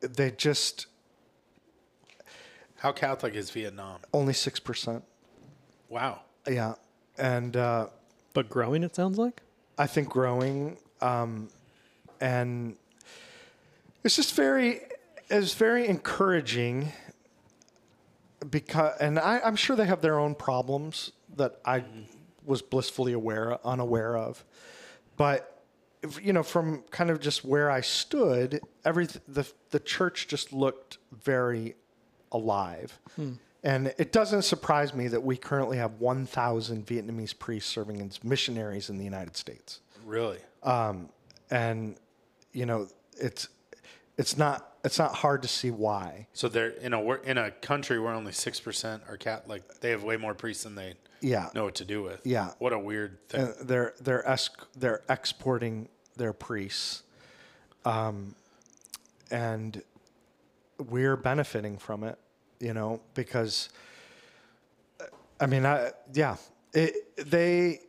[0.00, 0.86] They just
[2.76, 4.00] How Catholic is Vietnam?
[4.12, 5.02] only 6%.
[5.88, 6.20] Wow.
[6.46, 6.74] Yeah.
[7.16, 7.86] And uh,
[8.34, 9.40] But growing, it sounds like.
[9.78, 11.48] I think growing, um,
[12.20, 12.76] and
[14.04, 14.82] it's just very,
[15.30, 16.92] it's very encouraging.
[18.50, 21.84] Because, and I, I'm sure they have their own problems that I
[22.44, 24.44] was blissfully aware, unaware of,
[25.16, 25.62] but
[26.22, 30.98] you know, from kind of just where I stood, every the the church just looked
[31.12, 31.76] very
[32.32, 32.98] alive.
[33.16, 33.32] Hmm.
[33.62, 38.90] And it doesn't surprise me that we currently have 1,000 Vietnamese priests serving as missionaries
[38.90, 40.38] in the United States Really?
[40.62, 41.08] Um,
[41.50, 41.96] and
[42.52, 43.48] you know it's
[44.16, 47.98] it's not it's not hard to see why So they're in a in a country
[47.98, 51.48] where only six percent are cat like they have way more priests than they yeah
[51.54, 52.20] know what to do with.
[52.24, 52.50] Yeah.
[52.58, 53.40] What a weird thing.
[53.58, 57.02] and they're they're esc- they're exporting their priests
[57.84, 58.34] um
[59.30, 59.82] and
[60.90, 62.18] we're benefiting from it
[62.60, 63.68] you know because
[65.00, 65.04] uh,
[65.40, 66.36] i mean i yeah
[66.72, 67.80] it, they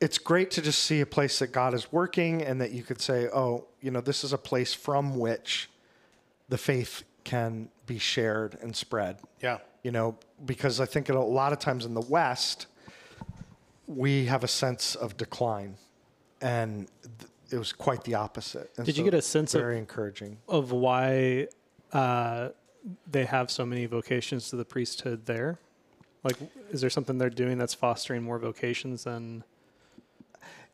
[0.00, 3.00] it's great to just see a place that god is working and that you could
[3.00, 5.70] say oh you know this is a place from which
[6.48, 9.58] the faith can be shared and spread yeah.
[9.82, 12.66] You know, because I think a lot of times in the West,
[13.86, 15.76] we have a sense of decline,
[16.40, 18.70] and th- it was quite the opposite.
[18.76, 20.38] And Did you get a sense of- very encouraging?
[20.48, 21.48] Of why
[21.92, 22.50] uh,
[23.10, 25.58] they have so many vocations to the priesthood there?
[26.22, 26.36] Like,
[26.70, 29.42] is there something they're doing that's fostering more vocations than?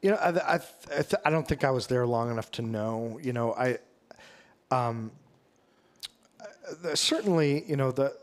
[0.03, 2.62] You know, I, I, I, th- I don't think I was there long enough to
[2.62, 3.19] know.
[3.23, 3.79] You know, I,
[4.71, 5.11] um,
[6.85, 8.16] uh, certainly, you know, the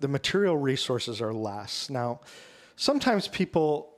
[0.00, 2.20] the material resources are less now.
[2.76, 3.90] Sometimes people,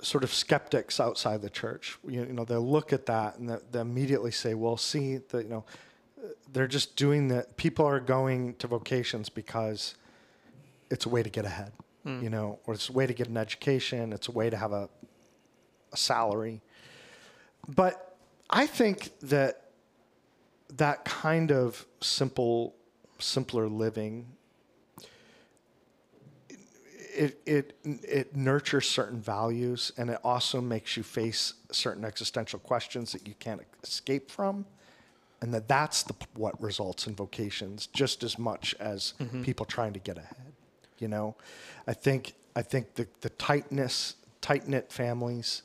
[0.00, 3.56] sort of skeptics outside the church, you, you know, they'll look at that and they,
[3.70, 5.64] they immediately say, "Well, see, that you know,
[6.52, 7.56] they're just doing that.
[7.56, 9.94] People are going to vocations because
[10.90, 12.22] it's a way to get ahead." Hmm.
[12.22, 14.12] You know, or it's a way to get an education.
[14.12, 14.88] It's a way to have a
[15.92, 16.60] a salary.
[17.68, 18.16] But
[18.50, 19.70] I think that
[20.76, 22.74] that kind of simple,
[23.18, 24.26] simpler living,
[27.16, 33.12] it, it, it nurtures certain values and it also makes you face certain existential questions
[33.12, 34.64] that you can't escape from.
[35.42, 39.98] And that that's the, what results in vocations just as much as people trying to
[39.98, 40.52] get ahead.
[40.98, 41.34] You know,
[41.86, 45.62] I think I think the, the tightness, tight knit families,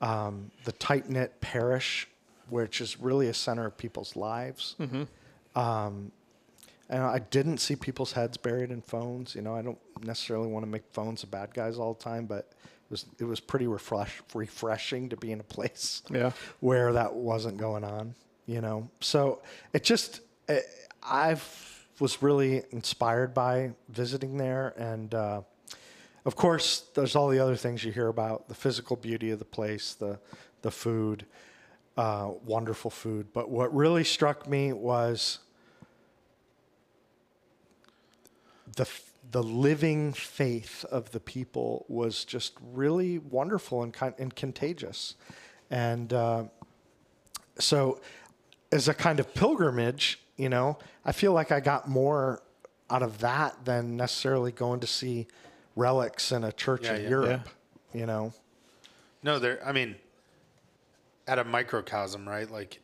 [0.00, 2.08] um, the tight knit parish,
[2.48, 4.76] which is really a center of people's lives.
[5.54, 6.12] Um,
[6.88, 9.34] and I didn't see people's heads buried in phones.
[9.34, 12.26] You know, I don't necessarily want to make phones the bad guys all the time,
[12.26, 16.32] but it was it was pretty refresh, refreshing to be in a place Yeah.
[16.60, 18.14] where that wasn't going on.
[18.46, 19.40] You know, so
[19.72, 20.64] it just it,
[21.02, 21.36] I
[21.98, 25.40] was really inspired by visiting there, and uh,
[26.26, 29.44] of course, there's all the other things you hear about the physical beauty of the
[29.46, 30.18] place, the
[30.60, 31.24] the food,
[31.96, 33.28] uh, wonderful food.
[33.32, 35.38] But what really struck me was
[38.76, 44.34] the f- the living faith of the people was just really wonderful and kind and
[44.34, 45.16] contagious,
[45.70, 46.44] and uh,
[47.58, 48.00] so
[48.72, 52.42] as a kind of pilgrimage, you know, I feel like I got more
[52.90, 55.26] out of that than necessarily going to see
[55.76, 57.08] relics in a church Yeah, in yeah.
[57.08, 57.48] Europe.
[57.92, 58.32] You know,
[59.22, 59.64] No, there.
[59.64, 59.94] I mean,
[61.28, 62.50] at a microcosm, right?
[62.50, 62.80] Like,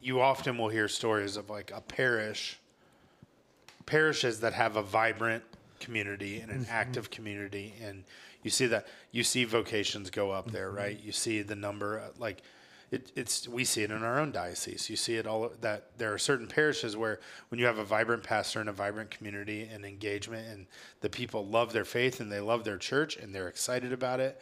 [0.00, 2.58] you often will hear stories of like a parish,
[3.86, 5.44] parishes that have a vibrant
[5.80, 8.04] community and an active community, and
[8.42, 10.76] you see that you see vocations go up there, mm-hmm.
[10.76, 11.00] right?
[11.02, 12.42] You see the number, like.
[12.90, 14.88] It, it's we see it in our own diocese.
[14.88, 17.18] You see it all that there are certain parishes where
[17.48, 20.66] when you have a vibrant pastor and a vibrant community and engagement, and
[21.00, 24.40] the people love their faith and they love their church and they're excited about it,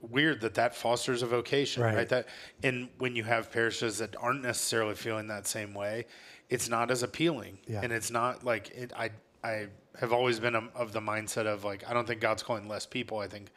[0.00, 1.96] weird that that fosters a vocation, right.
[1.96, 2.08] Right.
[2.08, 2.28] That
[2.62, 6.06] and when you have parishes that aren't necessarily feeling that same way,
[6.50, 7.80] it's not as appealing, Yeah.
[7.82, 8.92] and it's not like it.
[8.94, 9.10] I
[9.42, 12.68] I have always been a, of the mindset of like I don't think God's calling
[12.68, 13.18] less people.
[13.18, 13.50] I think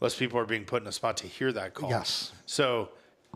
[0.00, 1.90] less people are being put in a spot to hear that call.
[1.90, 2.32] Yes.
[2.46, 2.88] So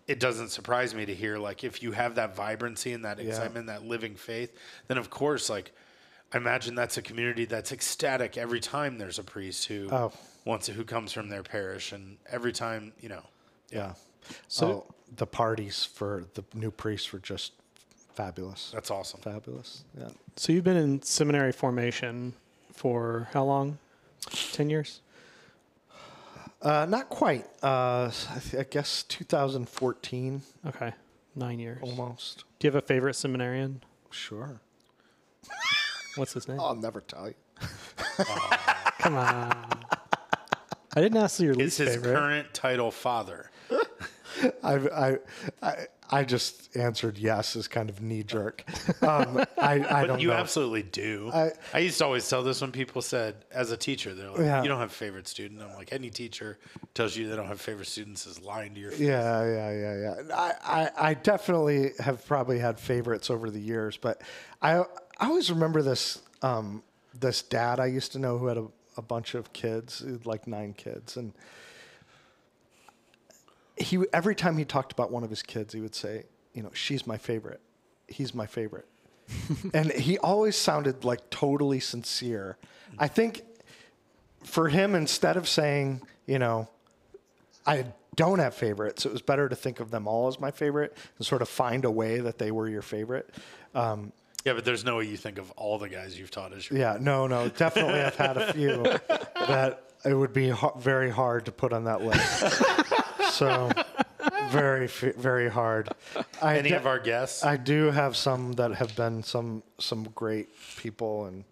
[0.08, 3.66] it doesn't surprise me to hear like if you have that vibrancy and that excitement,
[3.66, 4.56] that living faith,
[4.88, 5.72] then of course like
[6.32, 10.12] I imagine that's a community that's ecstatic every time there's a priest who Oh.
[10.46, 13.22] wants who comes from their parish, and every time you know.
[13.70, 13.94] Yeah.
[14.48, 17.52] So- oh, the parties for the new priests were just
[18.14, 18.70] fabulous.
[18.72, 19.20] That's awesome.
[19.20, 19.84] Fabulous.
[19.98, 20.08] Yeah.
[20.36, 22.34] So you've been in seminary formation
[22.72, 23.78] for how long?
[24.30, 25.00] 10 years?
[26.60, 27.44] Uh, not quite.
[27.62, 30.92] Uh, I, th- I guess 2014 Okay.
[31.34, 31.78] Nine years.
[31.82, 32.44] almost.
[32.58, 33.82] Do you have a favorite seminarian?
[34.10, 34.60] Sure.
[36.16, 36.60] What's his name?
[36.60, 37.34] I'll never tell you.
[38.98, 39.50] Come on.
[40.94, 42.14] I didn't ask your Is least his favorite.
[42.14, 43.50] current title father?
[44.62, 45.18] I,
[45.62, 48.64] I, I, just answered yes as kind of knee jerk.
[49.02, 50.34] Um, I, I don't You know.
[50.34, 51.30] absolutely do.
[51.32, 54.40] I- I, used to always tell this when people said, as a teacher, they're like,
[54.40, 54.62] Yeah.
[54.62, 56.58] "You don't have a favorite student." I'm like, any teacher
[56.94, 59.00] tells you they don't have favorite students is lying to your face.
[59.00, 59.96] Yeah, yeah, yeah,
[60.28, 60.36] yeah.
[60.36, 64.22] I, I, I definitely have probably had favorites over the years, but
[64.60, 64.78] I,
[65.18, 66.82] I always remember this, um,
[67.18, 68.66] this dad I used to know who had a,
[68.96, 71.32] a bunch of kids, like nine kids, and
[73.76, 76.70] he every time he talked about one of his kids, he would say, you know,
[76.74, 77.60] she's my favorite,
[78.08, 78.86] he's my favorite,
[79.74, 82.56] and he always sounded like totally sincere.
[82.98, 83.42] I think
[84.44, 86.68] for him, instead of saying, you know,
[87.66, 89.06] I don't have favorites.
[89.06, 91.84] It was better to think of them all as my favorite and sort of find
[91.86, 93.30] a way that they were your favorite.
[93.74, 94.12] Um,
[94.44, 96.78] Yeah, but there's no way you think of all the guys you've taught as your.
[96.78, 98.82] yeah, no, no, definitely I've had a few
[99.46, 102.42] that it would be ha- very hard to put on that list.
[103.32, 103.70] so
[104.50, 105.88] very, very hard.
[106.40, 107.44] I Any de- of our guests?
[107.44, 111.44] I do have some that have been some some great people, and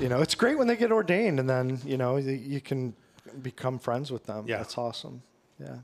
[0.00, 2.94] you know, it's great when they get ordained, and then you know you, you can
[3.42, 4.44] become friends with them.
[4.46, 4.58] Yeah.
[4.58, 5.22] that's awesome.
[5.58, 5.78] Yeah.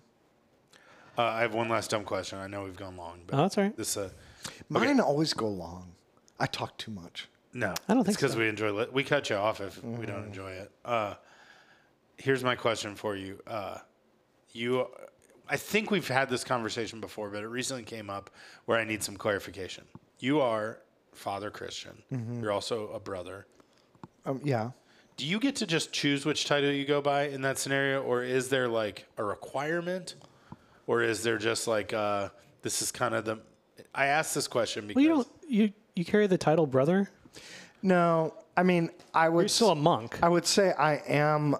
[1.18, 2.38] Uh, I have one last dumb question.
[2.38, 3.76] I know we've gone long, but Oh, that's all right.
[3.76, 4.10] this uh,
[4.68, 5.92] Mine always go long.
[6.38, 7.28] I talk too much.
[7.52, 8.38] no, I don't think it's because so.
[8.38, 8.70] we enjoy.
[8.72, 10.70] Li- we cut you off if we don't enjoy it.
[10.84, 11.14] Uh,
[12.16, 13.38] here's my question for you.
[13.46, 13.78] Uh,
[14.52, 14.86] you,
[15.48, 18.30] I think we've had this conversation before, but it recently came up
[18.66, 19.84] where I need some clarification.
[20.18, 20.80] You are
[21.12, 22.02] Father Christian.
[22.40, 23.46] You're also a brother.
[24.26, 24.70] Um, yeah.
[25.16, 28.22] Do you get to just choose which title you go by in that scenario, or
[28.22, 30.14] is there like a requirement,
[30.86, 32.30] or is there just like uh,
[32.62, 33.38] this is kind of the?
[33.94, 35.28] I asked this question because Well, you don't.
[35.46, 37.10] You you carry the title brother.
[37.82, 39.42] No, I mean, I would.
[39.42, 40.18] You're still a monk.
[40.22, 41.56] I would say I am.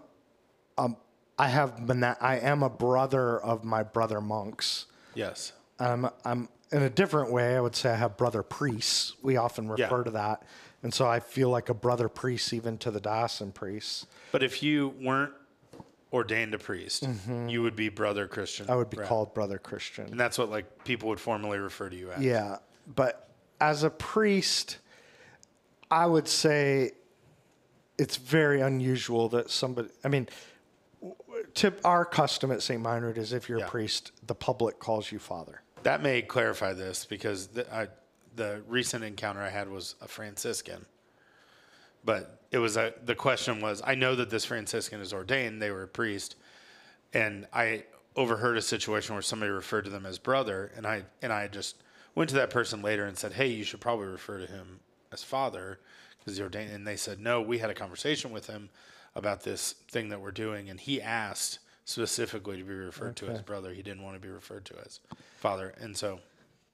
[0.79, 0.97] Um,
[1.41, 2.01] I have been.
[2.01, 4.87] that I am a brother of my brother monks.
[5.15, 6.09] yes, I'm.
[6.25, 7.57] I'm in a different way.
[7.57, 9.15] I would say I have brother priests.
[9.23, 10.05] We often refer Yeah.
[10.05, 10.43] to that,
[10.83, 14.07] and so I feel like a brother priest even to the diocesan priests.
[14.33, 15.33] but if you weren't
[16.13, 17.07] ordained a priest,
[17.49, 18.67] you would be brother Christian.
[18.67, 18.73] Mm-hmm.
[18.73, 19.09] I would be Brad.
[19.09, 20.07] called brother Christian.
[20.11, 22.23] and that's what like people would formally refer to you as.
[22.23, 23.31] Yeah, but
[23.61, 24.79] as a priest,
[25.91, 26.93] I would say
[27.99, 29.89] it's very unusual that somebody.
[30.05, 30.29] I mean,
[31.55, 32.83] tip our custom at St.
[32.83, 33.67] Meinrad is if you're Yeah.
[33.67, 35.63] a priest, the public calls you father.
[35.83, 37.89] That may clarify this because the, I,
[38.37, 40.87] the recent encounter I had was a Franciscan.
[42.05, 45.71] But it was a, the question was I know that this Franciscan is ordained, they
[45.71, 46.37] were a priest,
[47.13, 47.85] and I
[48.17, 51.77] overheard a situation where somebody referred to them as brother, and I and I just
[52.15, 54.81] went to that person later and said, "Hey, you should probably refer to him
[55.13, 55.79] as father
[56.19, 58.71] because he's ordained." And they said, "No, we had a conversation with him
[59.15, 63.43] about this thing that we're doing, and he asked specifically to be referred to as
[63.43, 63.73] brother.
[63.73, 65.01] He didn't want to be referred to as
[65.39, 66.21] father." And so,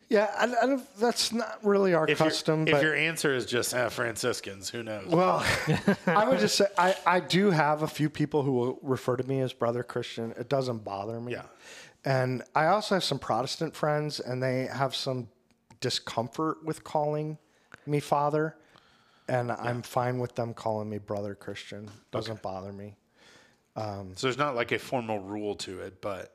[0.08, 2.66] Yeah, I, I don't, that's not really our if, custom.
[2.66, 5.06] your, if but your answer is just ah, Franciscans, who knows?
[5.08, 5.44] well,
[6.06, 9.24] I would just say I, I do have a few people who will refer to
[9.24, 10.32] me as brother Christian.
[10.38, 11.32] It doesn't bother me.
[11.32, 11.42] Yeah.
[12.04, 15.28] And I also have some Protestant friends, and they have some
[15.80, 17.38] discomfort with calling
[17.86, 18.56] me father.
[19.28, 21.90] And I'm fine with them calling me brother Christian.
[22.12, 22.94] Doesn't bother me.
[23.74, 26.32] Um, so there's not like a formal rule to it, but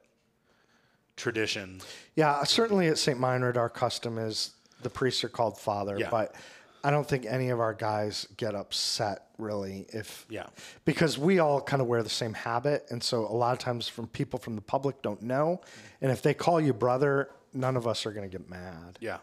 [1.16, 1.82] tradition.
[2.16, 3.18] Yeah, certainly at St.
[3.20, 4.52] Meinrad, our custom is
[4.84, 6.10] the priests are called father, Yeah.
[6.10, 6.36] but
[6.84, 10.48] I don't think any of our guys get upset really if Yeah.
[10.86, 13.88] because we all kind of wear the same habit, and so a lot of times
[13.88, 15.62] from people from the public don't know,
[16.02, 18.98] and if they call you brother, none of us are going to get mad.
[19.00, 19.18] Yeah.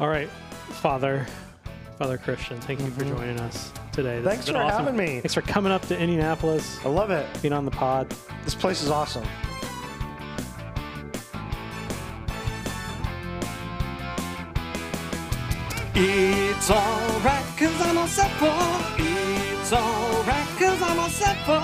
[0.00, 0.28] All right,
[0.80, 1.26] Father.
[1.98, 4.20] Father Christian, thank you for joining us today.
[4.20, 4.28] This Mm-hmm.
[4.28, 4.84] Thanks for awesome.
[4.84, 5.20] having me.
[5.20, 7.26] Thanks for coming up to Indianapolis, I love it.
[7.40, 8.14] being on the pod.
[8.44, 9.24] This place is awesome.
[15.94, 18.52] It's alright, cause I'm all set for.
[18.98, 21.60] It's alright, cause I'm all set for.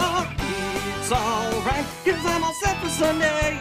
[0.98, 3.58] It's alright, cause I'm all set for Sunday.